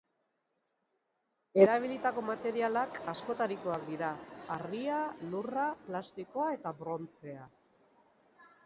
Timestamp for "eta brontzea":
6.59-7.49